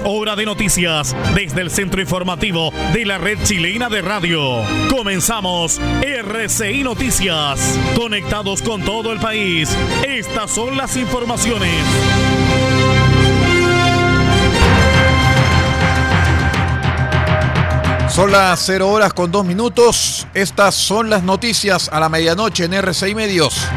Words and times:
Hora 0.00 0.36
de 0.36 0.46
noticias 0.46 1.14
desde 1.34 1.60
el 1.60 1.70
centro 1.70 2.00
informativo 2.00 2.72
de 2.94 3.04
la 3.04 3.18
red 3.18 3.38
chilena 3.42 3.90
de 3.90 4.00
radio. 4.00 4.62
Comenzamos 4.88 5.78
RCI 6.00 6.82
Noticias. 6.82 7.78
Conectados 7.94 8.62
con 8.62 8.82
todo 8.82 9.12
el 9.12 9.20
país. 9.20 9.76
Estas 10.06 10.50
son 10.50 10.78
las 10.78 10.96
informaciones. 10.96 11.84
Son 18.08 18.32
las 18.32 18.60
0 18.60 18.88
horas 18.88 19.12
con 19.12 19.30
2 19.30 19.44
minutos. 19.44 20.26
Estas 20.32 20.74
son 20.74 21.10
las 21.10 21.22
noticias 21.22 21.90
a 21.92 22.00
la 22.00 22.08
medianoche 22.08 22.64
en 22.64 22.74
RCI 22.74 23.14
Medios. 23.14 23.68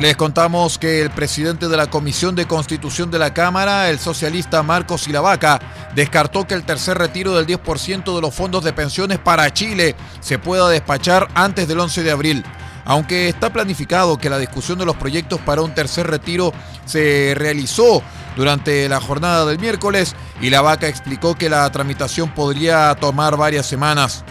Les 0.00 0.16
contamos 0.16 0.78
que 0.78 1.02
el 1.02 1.10
presidente 1.10 1.68
de 1.68 1.76
la 1.76 1.90
Comisión 1.90 2.34
de 2.34 2.46
Constitución 2.46 3.10
de 3.10 3.18
la 3.18 3.34
Cámara, 3.34 3.90
el 3.90 3.98
socialista 3.98 4.62
Marcos 4.62 5.02
Silavaca, 5.02 5.60
descartó 5.94 6.46
que 6.46 6.54
el 6.54 6.64
tercer 6.64 6.96
retiro 6.96 7.36
del 7.36 7.46
10% 7.46 8.14
de 8.14 8.20
los 8.22 8.34
fondos 8.34 8.64
de 8.64 8.72
pensiones 8.72 9.18
para 9.18 9.52
Chile 9.52 9.94
se 10.20 10.38
pueda 10.38 10.70
despachar 10.70 11.28
antes 11.34 11.68
del 11.68 11.80
11 11.80 12.02
de 12.02 12.10
abril. 12.10 12.44
Aunque 12.86 13.28
está 13.28 13.52
planificado 13.52 14.16
que 14.16 14.30
la 14.30 14.38
discusión 14.38 14.78
de 14.78 14.86
los 14.86 14.96
proyectos 14.96 15.38
para 15.42 15.60
un 15.60 15.74
tercer 15.74 16.06
retiro 16.06 16.54
se 16.86 17.34
realizó 17.36 18.02
durante 18.36 18.88
la 18.88 19.02
jornada 19.02 19.44
del 19.44 19.58
miércoles 19.58 20.16
y 20.40 20.48
la 20.48 20.62
vaca 20.62 20.88
explicó 20.88 21.34
que 21.34 21.50
la 21.50 21.70
tramitación 21.70 22.30
podría 22.30 22.94
tomar 22.94 23.36
varias 23.36 23.66
semanas. 23.66 24.24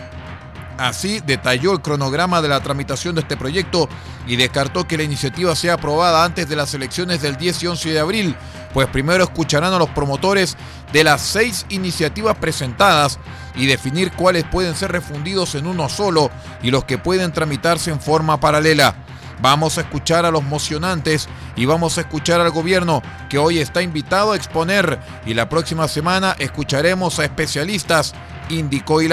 Así 0.79 1.19
detalló 1.19 1.73
el 1.73 1.81
cronograma 1.81 2.41
de 2.41 2.47
la 2.47 2.62
tramitación 2.62 3.13
de 3.13 3.22
este 3.22 3.35
proyecto 3.35 3.90
y 4.25 4.38
descartó 4.38 4.88
que 4.88 4.95
la 4.95 5.03
iniciativa 5.03 5.53
sea 5.53 5.73
aprobada 5.73 6.23
antes 6.23 6.47
de 6.47 6.56
las 6.56 6.73
elecciones 6.73 7.22
del 7.22 7.35
10 7.35 7.63
y 7.63 7.67
11 7.67 7.90
de 7.90 8.00
abril, 8.00 8.35
pues 8.73 8.88
primero 8.88 9.25
escucharán 9.25 9.73
a 9.73 9.78
los 9.78 9.90
promotores 9.90 10.56
de 10.94 11.03
las 11.03 11.19
seis 11.19 11.66
iniciativas 11.67 12.38
presentadas 12.38 13.19
y 13.56 13.66
definir 13.66 14.13
cuáles 14.13 14.45
pueden 14.45 14.73
ser 14.73 14.94
refundidos 14.94 15.53
en 15.56 15.67
uno 15.67 15.90
solo 15.90 16.31
y 16.63 16.72
los 16.72 16.85
que 16.85 16.97
pueden 16.97 17.34
tramitarse 17.34 17.91
en 17.91 18.00
forma 18.00 18.40
paralela. 18.40 18.96
Vamos 19.41 19.78
a 19.78 19.81
escuchar 19.81 20.25
a 20.25 20.31
los 20.31 20.44
mocionantes 20.44 21.28
y 21.57 21.66
vamos 21.66 21.97
a 21.97 22.01
escuchar 22.01 22.40
al 22.40 22.51
gobierno 22.51 23.01
que 23.29 23.38
hoy 23.38 23.59
está 23.59 23.81
invitado 23.81 24.31
a 24.31 24.38
exponer 24.38 24.97
y 25.25 25.34
la 25.34 25.50
próxima 25.50 25.90
semana 25.90 26.38
escucharemos 26.40 27.19
a 27.19 27.25
especialistas, 27.25 28.13
indicó 28.50 29.01
y 29.01 29.09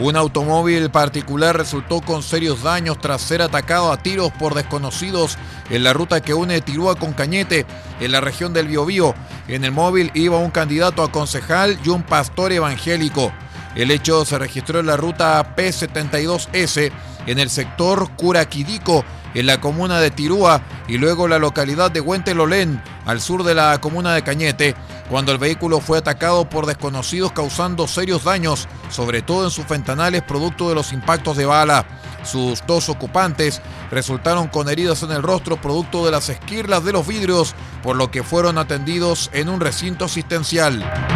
Un 0.00 0.16
automóvil 0.16 0.90
particular 0.90 1.54
resultó 1.54 2.00
con 2.00 2.22
serios 2.22 2.62
daños 2.62 2.98
tras 2.98 3.20
ser 3.20 3.42
atacado 3.42 3.92
a 3.92 3.98
tiros 3.98 4.32
por 4.32 4.54
desconocidos 4.54 5.36
en 5.68 5.84
la 5.84 5.92
ruta 5.92 6.22
que 6.22 6.32
une 6.32 6.62
Tirúa 6.62 6.94
con 6.94 7.12
Cañete, 7.12 7.66
en 8.00 8.12
la 8.12 8.22
región 8.22 8.54
del 8.54 8.68
Biobío. 8.68 9.14
En 9.46 9.62
el 9.62 9.72
móvil 9.72 10.10
iba 10.14 10.38
un 10.38 10.50
candidato 10.50 11.02
a 11.02 11.12
concejal 11.12 11.78
y 11.84 11.90
un 11.90 12.02
pastor 12.02 12.50
evangélico. 12.50 13.30
El 13.74 13.90
hecho 13.90 14.24
se 14.24 14.38
registró 14.38 14.80
en 14.80 14.86
la 14.86 14.96
ruta 14.96 15.54
P72S 15.54 16.90
en 17.26 17.38
el 17.38 17.50
sector 17.50 18.10
Curaquidico, 18.16 19.04
en 19.34 19.44
la 19.44 19.60
comuna 19.60 20.00
de 20.00 20.10
Tirúa 20.10 20.62
y 20.88 20.96
luego 20.96 21.28
la 21.28 21.38
localidad 21.38 21.90
de 21.90 22.00
Huentelolén, 22.00 22.82
al 23.04 23.20
sur 23.20 23.44
de 23.44 23.54
la 23.54 23.78
comuna 23.82 24.14
de 24.14 24.22
Cañete, 24.22 24.74
cuando 25.10 25.32
el 25.32 25.38
vehículo 25.38 25.80
fue 25.80 25.98
atacado 25.98 26.48
por 26.48 26.66
desconocidos 26.66 27.32
causando 27.32 27.88
serios 27.88 28.22
daños, 28.22 28.68
sobre 28.90 29.22
todo 29.22 29.44
en 29.44 29.50
sus 29.50 29.68
ventanales 29.68 30.22
producto 30.22 30.68
de 30.68 30.76
los 30.76 30.92
impactos 30.92 31.36
de 31.36 31.46
bala. 31.46 31.84
Sus 32.22 32.64
dos 32.66 32.88
ocupantes 32.88 33.60
resultaron 33.90 34.46
con 34.46 34.68
heridas 34.68 35.02
en 35.02 35.10
el 35.10 35.22
rostro 35.22 35.60
producto 35.60 36.04
de 36.04 36.12
las 36.12 36.28
esquirlas 36.28 36.84
de 36.84 36.92
los 36.92 37.06
vidrios, 37.06 37.56
por 37.82 37.96
lo 37.96 38.10
que 38.12 38.22
fueron 38.22 38.56
atendidos 38.56 39.30
en 39.32 39.48
un 39.48 39.58
recinto 39.58 40.04
asistencial. 40.04 41.09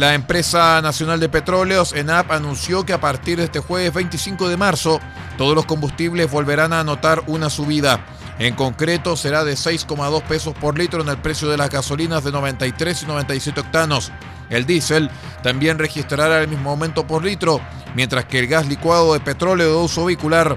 La 0.00 0.14
empresa 0.14 0.80
nacional 0.80 1.20
de 1.20 1.28
petróleos, 1.28 1.92
ENAP, 1.92 2.32
anunció 2.32 2.86
que 2.86 2.94
a 2.94 3.00
partir 3.02 3.36
de 3.36 3.44
este 3.44 3.60
jueves 3.60 3.92
25 3.92 4.48
de 4.48 4.56
marzo, 4.56 4.98
todos 5.36 5.54
los 5.54 5.66
combustibles 5.66 6.30
volverán 6.30 6.72
a 6.72 6.80
anotar 6.80 7.22
una 7.26 7.50
subida. 7.50 8.00
En 8.38 8.54
concreto, 8.54 9.14
será 9.14 9.44
de 9.44 9.52
6,2 9.52 10.22
pesos 10.22 10.54
por 10.54 10.78
litro 10.78 11.02
en 11.02 11.10
el 11.10 11.18
precio 11.18 11.50
de 11.50 11.58
las 11.58 11.68
gasolinas 11.68 12.24
de 12.24 12.32
93 12.32 13.02
y 13.02 13.06
97 13.08 13.60
octanos. 13.60 14.10
El 14.48 14.64
diésel 14.64 15.10
también 15.42 15.78
registrará 15.78 16.40
el 16.40 16.48
mismo 16.48 16.70
aumento 16.70 17.06
por 17.06 17.22
litro, 17.22 17.60
mientras 17.94 18.24
que 18.24 18.38
el 18.38 18.46
gas 18.46 18.66
licuado 18.68 19.12
de 19.12 19.20
petróleo 19.20 19.68
de 19.68 19.84
uso 19.84 20.06
vehicular 20.06 20.56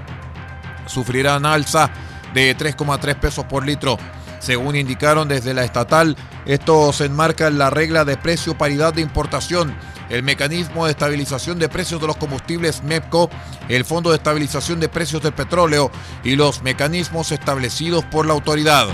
sufrirá 0.86 1.36
una 1.36 1.52
alza 1.52 1.90
de 2.32 2.56
3,3 2.56 3.16
pesos 3.16 3.44
por 3.44 3.66
litro. 3.66 3.98
Según 4.44 4.76
indicaron 4.76 5.26
desde 5.26 5.54
la 5.54 5.64
estatal, 5.64 6.18
esto 6.44 6.92
se 6.92 7.06
enmarca 7.06 7.46
en 7.46 7.56
la 7.56 7.70
regla 7.70 8.04
de 8.04 8.18
precio 8.18 8.58
paridad 8.58 8.92
de 8.92 9.00
importación, 9.00 9.74
el 10.10 10.22
mecanismo 10.22 10.84
de 10.84 10.90
estabilización 10.90 11.58
de 11.58 11.70
precios 11.70 11.98
de 11.98 12.08
los 12.08 12.18
combustibles 12.18 12.82
MEPCO, 12.82 13.30
el 13.70 13.86
Fondo 13.86 14.10
de 14.10 14.16
Estabilización 14.16 14.80
de 14.80 14.90
Precios 14.90 15.22
del 15.22 15.32
Petróleo 15.32 15.90
y 16.24 16.36
los 16.36 16.62
mecanismos 16.62 17.32
establecidos 17.32 18.04
por 18.04 18.26
la 18.26 18.34
autoridad. 18.34 18.86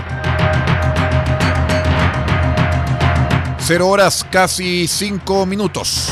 Cero 3.59 3.89
horas, 3.89 4.25
casi 4.31 4.87
cinco 4.87 5.45
minutos. 5.45 6.07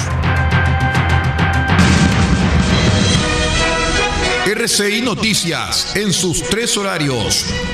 RCI 4.46 5.02
Noticias, 5.04 5.96
en 5.96 6.12
sus 6.12 6.44
tres 6.44 6.76
horarios, 6.76 7.46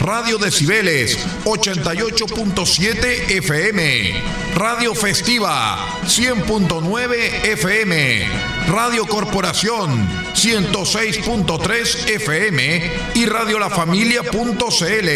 Radio 0.00 0.38
Decibeles 0.38 1.18
88.7 1.44 3.30
FM, 3.30 4.14
Radio 4.54 4.94
Festiva 4.94 5.76
100.9 6.04 7.44
FM, 7.44 8.26
Radio 8.68 9.06
Corporación 9.06 10.08
106.3 10.34 12.10
FM 12.10 12.90
y 13.14 13.26
Radio 13.26 13.58
La 13.58 13.70
Familia.cl. 13.70 15.08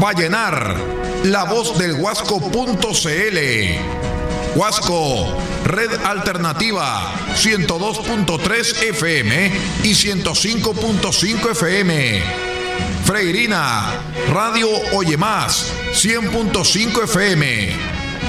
Vallenar, 0.00 0.76
la 1.24 1.44
voz 1.44 1.78
del 1.78 1.94
Huasco.cl. 1.94 3.38
Huasco, 4.56 5.36
Red 5.64 5.92
Alternativa, 6.04 7.14
102.3 7.36 8.82
FM 8.88 9.52
y 9.84 9.92
105.5 9.92 11.50
FM. 11.52 12.49
Freirina, 13.10 13.90
Radio 14.32 14.68
Oye 14.92 15.16
Más, 15.16 15.72
100.5 15.94 17.02
FM. 17.02 17.70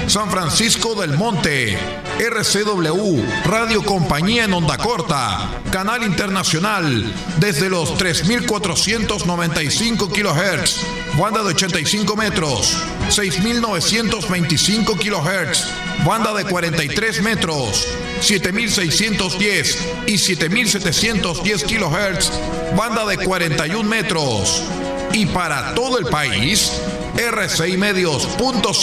San 0.08 0.32
Francisco 0.32 1.00
del 1.00 1.20
Monte, 1.20 1.78
RCW, 2.18 3.24
Radio 3.46 3.86
Compañía 3.86 4.46
en 4.46 4.54
Onda 4.54 4.80
Corta, 4.80 5.62
Canal 5.72 6.02
Internacional, 6.02 7.14
desde 7.38 7.70
los 7.70 7.92
3.495 7.92 10.10
kHz, 10.10 10.80
banda 11.16 11.44
de 11.44 11.50
85 11.50 12.16
metros, 12.16 12.76
6.925 13.10 14.98
kHz, 14.98 15.68
banda 16.04 16.34
de 16.34 16.46
43 16.46 17.22
metros, 17.22 17.88
7.610 18.22 19.78
y 20.06 20.14
7.710 20.14 21.64
kHz, 21.66 22.32
banda 22.78 23.06
de 23.06 23.18
41 23.18 23.90
metros. 23.90 24.64
Y 25.12 25.26
para 25.26 25.74
todo 25.74 25.98
el 25.98 26.06
país, 26.06 26.72
rcimedios.cl 27.18 28.78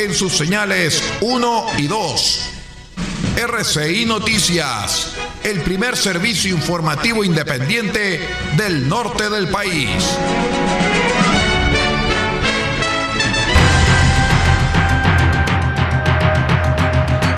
en 0.00 0.14
sus 0.14 0.36
señales 0.36 1.02
1 1.20 1.66
y 1.78 1.86
2. 1.86 2.50
RCI 3.36 4.04
Noticias, 4.06 5.14
el 5.42 5.60
primer 5.62 5.96
servicio 5.96 6.54
informativo 6.54 7.24
independiente 7.24 8.20
del 8.56 8.88
norte 8.88 9.28
del 9.28 9.48
país. 9.48 9.88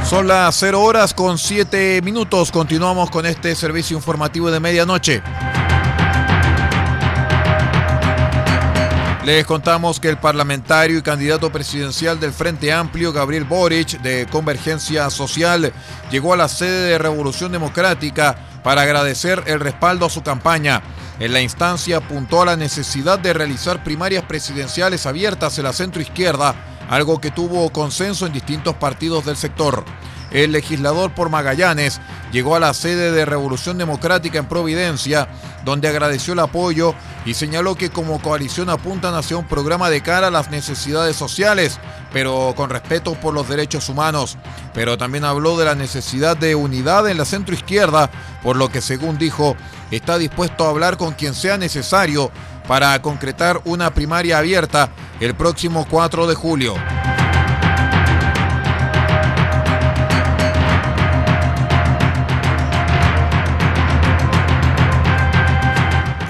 Son 0.08 0.28
las 0.28 0.54
0 0.60 0.80
horas 0.80 1.12
con 1.12 1.36
7 1.36 2.00
minutos. 2.00 2.52
Continuamos 2.52 3.10
con 3.10 3.26
este 3.26 3.56
servicio 3.56 3.96
informativo 3.96 4.52
de 4.52 4.60
medianoche. 4.60 5.20
Les 9.24 9.44
contamos 9.44 9.98
que 9.98 10.08
el 10.08 10.16
parlamentario 10.16 10.98
y 10.98 11.02
candidato 11.02 11.50
presidencial 11.50 12.20
del 12.20 12.32
Frente 12.32 12.72
Amplio, 12.72 13.12
Gabriel 13.12 13.42
Boric, 13.42 14.00
de 14.00 14.28
Convergencia 14.30 15.10
Social, 15.10 15.72
llegó 16.12 16.34
a 16.34 16.36
la 16.36 16.48
sede 16.48 16.90
de 16.90 16.98
Revolución 16.98 17.50
Democrática 17.50 18.36
para 18.62 18.82
agradecer 18.82 19.42
el 19.46 19.58
respaldo 19.58 20.06
a 20.06 20.10
su 20.10 20.22
campaña. 20.22 20.82
En 21.18 21.32
la 21.32 21.40
instancia 21.40 21.96
apuntó 21.96 22.42
a 22.42 22.46
la 22.46 22.56
necesidad 22.56 23.18
de 23.18 23.32
realizar 23.32 23.82
primarias 23.82 24.22
presidenciales 24.22 25.04
abiertas 25.04 25.58
en 25.58 25.64
la 25.64 25.72
centroizquierda, 25.72 26.54
algo 26.88 27.20
que 27.20 27.30
tuvo 27.30 27.70
consenso 27.70 28.26
en 28.26 28.32
distintos 28.32 28.74
partidos 28.76 29.24
del 29.24 29.36
sector. 29.36 29.84
El 30.30 30.52
legislador 30.52 31.14
por 31.14 31.30
Magallanes 31.30 32.00
llegó 32.32 32.56
a 32.56 32.60
la 32.60 32.74
sede 32.74 33.12
de 33.12 33.24
Revolución 33.24 33.78
Democrática 33.78 34.38
en 34.38 34.46
Providencia, 34.46 35.28
donde 35.64 35.88
agradeció 35.88 36.32
el 36.32 36.40
apoyo 36.40 36.94
y 37.24 37.34
señaló 37.34 37.76
que 37.76 37.90
como 37.90 38.20
coalición 38.20 38.68
apuntan 38.68 39.14
hacia 39.14 39.36
un 39.36 39.46
programa 39.46 39.88
de 39.88 40.02
cara 40.02 40.26
a 40.26 40.32
las 40.32 40.50
necesidades 40.50 41.16
sociales, 41.16 41.78
pero 42.12 42.54
con 42.56 42.70
respeto 42.70 43.14
por 43.14 43.34
los 43.34 43.48
derechos 43.48 43.88
humanos. 43.88 44.36
Pero 44.74 44.98
también 44.98 45.24
habló 45.24 45.56
de 45.56 45.64
la 45.64 45.76
necesidad 45.76 46.36
de 46.36 46.56
unidad 46.56 47.08
en 47.08 47.18
la 47.18 47.24
centroizquierda, 47.24 48.10
por 48.42 48.56
lo 48.56 48.68
que 48.68 48.80
según 48.80 49.18
dijo, 49.18 49.56
está 49.92 50.18
dispuesto 50.18 50.66
a 50.66 50.70
hablar 50.70 50.96
con 50.96 51.14
quien 51.14 51.34
sea 51.34 51.56
necesario 51.56 52.32
para 52.66 53.00
concretar 53.02 53.60
una 53.64 53.92
primaria 53.94 54.38
abierta 54.38 54.90
el 55.20 55.34
próximo 55.34 55.86
4 55.88 56.26
de 56.26 56.34
julio. 56.34 56.74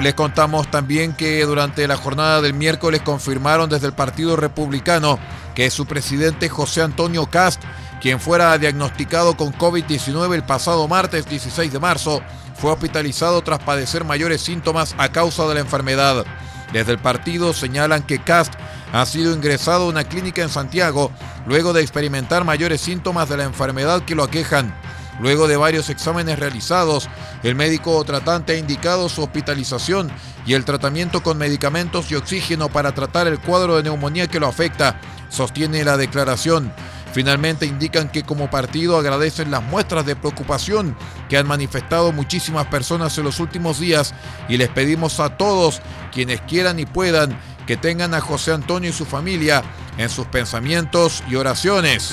Les 0.07 0.15
contamos 0.15 0.71
también 0.71 1.15
que 1.15 1.45
durante 1.45 1.89
la 1.89 1.97
jornada 1.97 2.41
del 2.41 2.55
miércoles 2.55 3.03
confirmaron 3.03 3.69
desde 3.69 3.89
el 3.89 3.93
Partido 3.93 4.37
Republicano 4.37 5.19
que 5.57 5.69
su 5.69 5.85
presidente 5.85 6.49
José 6.49 6.83
Antonio 6.83 7.27
Cast, 7.27 7.61
quien 8.07 8.21
fuera 8.21 8.57
diagnosticado 8.57 9.37
con 9.37 9.53
COVID-19 9.53 10.33
el 10.33 10.45
pasado 10.45 10.87
martes 10.87 11.29
16 11.29 11.73
de 11.73 11.81
marzo, 11.81 12.23
fue 12.55 12.71
hospitalizado 12.71 13.43
tras 13.43 13.59
padecer 13.59 14.05
mayores 14.05 14.43
síntomas 14.43 14.95
a 14.97 15.09
causa 15.09 15.45
de 15.49 15.55
la 15.55 15.61
enfermedad. 15.61 16.25
Desde 16.73 16.93
el 16.93 17.01
partido 17.01 17.53
señalan 17.53 18.05
que 18.05 18.23
Cast 18.23 18.55
ha 18.93 19.05
sido 19.07 19.35
ingresado 19.35 19.87
a 19.87 19.89
una 19.89 20.05
clínica 20.05 20.41
en 20.43 20.51
Santiago 20.51 21.11
luego 21.49 21.73
de 21.73 21.83
experimentar 21.83 22.45
mayores 22.45 22.81
síntomas 22.81 23.29
de 23.29 23.39
la 23.39 23.43
enfermedad 23.43 24.05
que 24.05 24.15
lo 24.15 24.23
aquejan. 24.23 24.73
Luego 25.19 25.49
de 25.49 25.57
varios 25.57 25.91
exámenes 25.91 26.39
realizados, 26.39 27.09
el 27.43 27.57
médico 27.57 28.05
tratante 28.05 28.53
ha 28.53 28.57
indicado 28.57 29.09
su 29.09 29.25
hospitalización 29.25 30.13
y 30.47 30.55
el 30.55 30.65
tratamiento 30.65 31.25
con 31.25 31.39
medicamentos 31.39 32.09
y 32.13 32.15
oxígeno 32.15 32.69
para 32.69 32.95
tratar 32.95 33.27
el 33.27 33.41
cuadro 33.41 33.77
de 33.77 33.83
neumonía 33.83 34.29
que 34.29 34.39
lo 34.39 34.47
afecta, 34.47 35.01
sostiene 35.29 35.83
la 35.83 35.97
declaración. 35.97 36.73
Finalmente 37.17 37.65
indican 37.65 38.11
que 38.11 38.25
como 38.25 38.51
partido 38.51 38.99
agradecen 38.99 39.51
las 39.51 39.63
muestras 39.63 40.05
de 40.05 40.15
preocupación 40.15 40.95
que 41.31 41.39
han 41.39 41.47
manifestado 41.47 42.13
muchísimas 42.13 42.67
personas 42.67 43.17
en 43.17 43.25
los 43.25 43.41
últimos 43.41 43.81
días 43.81 44.13
y 44.51 44.59
les 44.59 44.69
pedimos 44.69 45.19
a 45.19 45.39
todos 45.39 45.81
quienes 46.13 46.43
quieran 46.43 46.79
y 46.79 46.85
puedan 46.85 47.35
que 47.67 47.79
tengan 47.79 48.13
a 48.13 48.21
José 48.21 48.53
Antonio 48.53 48.91
y 48.91 48.93
su 48.93 49.07
familia 49.07 49.63
en 49.97 50.11
sus 50.11 50.27
pensamientos 50.27 51.25
y 51.27 51.37
oraciones. 51.37 52.13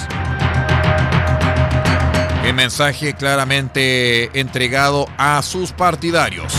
El 2.46 2.54
mensaje 2.54 3.14
claramente 3.14 4.40
entregado 4.40 5.10
a 5.18 5.42
sus 5.42 5.74
partidarios. 5.74 6.54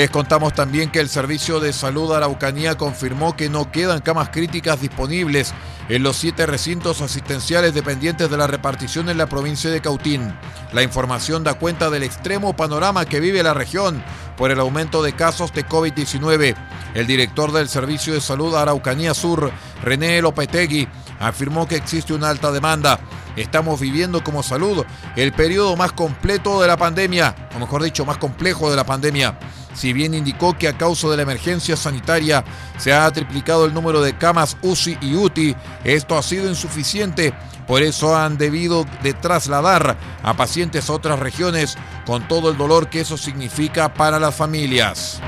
Les 0.00 0.08
contamos 0.08 0.54
también 0.54 0.90
que 0.90 0.98
el 0.98 1.10
Servicio 1.10 1.60
de 1.60 1.74
Salud 1.74 2.10
Araucanía 2.14 2.78
confirmó 2.78 3.36
que 3.36 3.50
no 3.50 3.70
quedan 3.70 4.00
camas 4.00 4.30
críticas 4.30 4.80
disponibles 4.80 5.52
en 5.90 6.02
los 6.02 6.16
siete 6.16 6.46
recintos 6.46 7.02
asistenciales 7.02 7.74
dependientes 7.74 8.30
de 8.30 8.38
la 8.38 8.46
repartición 8.46 9.10
en 9.10 9.18
la 9.18 9.26
provincia 9.26 9.68
de 9.68 9.82
Cautín. 9.82 10.34
La 10.72 10.82
información 10.82 11.44
da 11.44 11.52
cuenta 11.52 11.90
del 11.90 12.02
extremo 12.02 12.56
panorama 12.56 13.04
que 13.04 13.20
vive 13.20 13.42
la 13.42 13.52
región 13.52 14.02
por 14.38 14.50
el 14.50 14.60
aumento 14.60 15.02
de 15.02 15.12
casos 15.12 15.52
de 15.52 15.66
COVID-19. 15.66 16.56
El 16.94 17.06
director 17.06 17.52
del 17.52 17.68
Servicio 17.68 18.14
de 18.14 18.22
Salud 18.22 18.54
Araucanía 18.54 19.12
Sur, 19.12 19.52
René 19.82 20.22
Lopetegui, 20.22 20.88
afirmó 21.18 21.68
que 21.68 21.76
existe 21.76 22.14
una 22.14 22.30
alta 22.30 22.50
demanda. 22.50 22.98
Estamos 23.36 23.80
viviendo 23.80 24.22
como 24.24 24.42
salud 24.42 24.84
el 25.16 25.32
periodo 25.32 25.76
más 25.76 25.92
completo 25.92 26.60
de 26.60 26.68
la 26.68 26.76
pandemia, 26.76 27.34
o 27.54 27.58
mejor 27.58 27.82
dicho, 27.82 28.04
más 28.04 28.18
complejo 28.18 28.70
de 28.70 28.76
la 28.76 28.84
pandemia 28.84 29.38
si 29.74 29.92
bien 29.92 30.14
indicó 30.14 30.56
que 30.56 30.68
a 30.68 30.76
causa 30.76 31.08
de 31.08 31.16
la 31.16 31.22
emergencia 31.22 31.76
sanitaria 31.76 32.44
se 32.78 32.92
ha 32.92 33.10
triplicado 33.10 33.64
el 33.64 33.74
número 33.74 34.00
de 34.02 34.16
camas 34.16 34.56
UCI 34.62 34.98
y 35.00 35.14
UTI, 35.14 35.56
esto 35.84 36.18
ha 36.18 36.22
sido 36.22 36.48
insuficiente, 36.48 37.32
por 37.66 37.82
eso 37.82 38.16
han 38.16 38.36
debido 38.36 38.84
de 39.02 39.14
trasladar 39.14 39.96
a 40.22 40.34
pacientes 40.34 40.90
a 40.90 40.92
otras 40.92 41.18
regiones 41.18 41.76
con 42.04 42.26
todo 42.26 42.50
el 42.50 42.56
dolor 42.56 42.88
que 42.88 43.00
eso 43.00 43.16
significa 43.16 43.94
para 43.94 44.18
las 44.18 44.34
familias. 44.34 45.20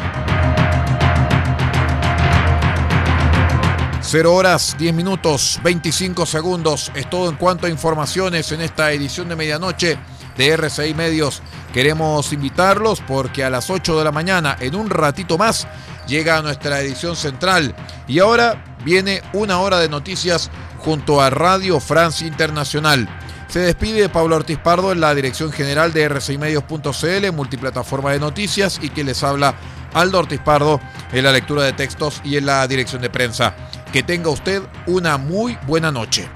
0 4.12 4.34
horas 4.34 4.76
10 4.78 4.92
minutos 4.92 5.58
25 5.64 6.26
segundos. 6.26 6.92
Es 6.94 7.08
todo 7.08 7.30
en 7.30 7.36
cuanto 7.36 7.66
a 7.66 7.70
informaciones 7.70 8.52
en 8.52 8.60
esta 8.60 8.92
edición 8.92 9.26
de 9.30 9.36
medianoche 9.36 9.96
de 10.36 10.48
RCI 10.50 10.92
Medios. 10.92 11.40
Queremos 11.72 12.30
invitarlos 12.34 13.00
porque 13.00 13.42
a 13.42 13.48
las 13.48 13.70
8 13.70 13.96
de 13.96 14.04
la 14.04 14.12
mañana, 14.12 14.54
en 14.60 14.74
un 14.74 14.90
ratito 14.90 15.38
más, 15.38 15.66
llega 16.06 16.42
nuestra 16.42 16.82
edición 16.82 17.16
central. 17.16 17.74
Y 18.06 18.18
ahora 18.18 18.62
viene 18.84 19.22
una 19.32 19.60
hora 19.60 19.78
de 19.78 19.88
noticias 19.88 20.50
junto 20.80 21.22
a 21.22 21.30
Radio 21.30 21.80
France 21.80 22.26
Internacional. 22.26 23.08
Se 23.48 23.60
despide 23.60 24.10
Pablo 24.10 24.36
Ortiz 24.36 24.58
Pardo 24.58 24.92
en 24.92 25.00
la 25.00 25.14
dirección 25.14 25.50
general 25.52 25.94
de 25.94 26.10
rcimedios.cl, 26.10 27.32
multiplataforma 27.32 28.12
de 28.12 28.20
noticias, 28.20 28.78
y 28.82 28.90
que 28.90 29.04
les 29.04 29.22
habla 29.22 29.54
Aldo 29.94 30.18
Ortiz 30.18 30.40
Pardo 30.40 30.80
en 31.12 31.24
la 31.24 31.32
lectura 31.32 31.62
de 31.62 31.72
textos 31.72 32.20
y 32.24 32.36
en 32.36 32.44
la 32.44 32.66
dirección 32.66 33.00
de 33.00 33.08
prensa. 33.08 33.54
Que 33.92 34.02
tenga 34.02 34.30
usted 34.30 34.62
una 34.86 35.18
muy 35.18 35.58
buena 35.66 35.90
noche. 35.90 36.28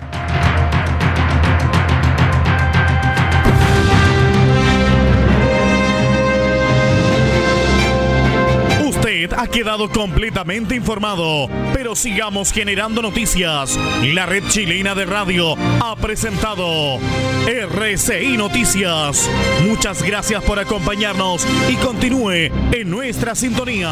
ha 9.37 9.47
quedado 9.47 9.91
completamente 9.91 10.75
informado, 10.75 11.49
pero 11.73 11.95
sigamos 11.95 12.53
generando 12.53 13.03
noticias. 13.03 13.79
La 14.03 14.27
red 14.27 14.45
chilena 14.49 14.95
de 14.95 15.05
radio 15.05 15.55
ha 15.81 15.97
presentado 15.97 16.99
RCI 17.47 18.37
Noticias. 18.37 19.29
Muchas 19.67 20.03
gracias 20.03 20.43
por 20.45 20.59
acompañarnos 20.59 21.47
y 21.69 21.75
continúe 21.77 22.51
en 22.73 22.91
nuestra 22.91 23.35
sintonía. 23.35 23.91